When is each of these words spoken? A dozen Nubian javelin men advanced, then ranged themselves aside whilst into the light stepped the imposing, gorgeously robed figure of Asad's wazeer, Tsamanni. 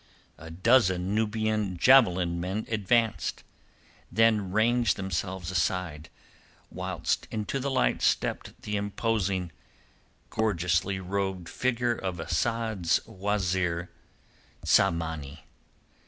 A 0.39 0.49
dozen 0.49 1.13
Nubian 1.13 1.77
javelin 1.77 2.39
men 2.39 2.65
advanced, 2.71 3.43
then 4.11 4.51
ranged 4.51 4.97
themselves 4.97 5.51
aside 5.51 6.09
whilst 6.71 7.27
into 7.29 7.59
the 7.59 7.69
light 7.69 8.01
stepped 8.01 8.59
the 8.63 8.77
imposing, 8.77 9.51
gorgeously 10.31 10.99
robed 10.99 11.47
figure 11.47 11.93
of 11.93 12.19
Asad's 12.19 12.99
wazeer, 13.05 13.91
Tsamanni. 14.65 15.41